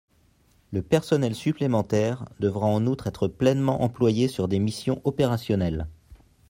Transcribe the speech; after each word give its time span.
Le 0.71 0.81
personnel 0.81 1.35
supplémentaire 1.35 2.25
devra 2.39 2.65
en 2.65 2.87
outre 2.87 3.05
être 3.05 3.27
pleinement 3.27 3.83
employé 3.83 4.27
sur 4.27 4.47
des 4.47 4.57
missions 4.57 4.99
opérationnelles. 5.03 5.85